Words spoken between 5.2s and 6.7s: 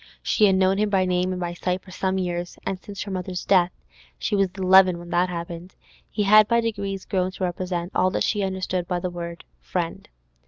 happened) he had by